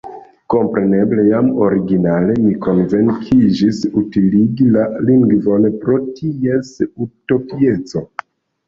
[0.51, 6.75] Kompreneble, jam originale mi konvinkiĝis utiligi la lingvon pro ties
[7.07, 8.09] utopieco.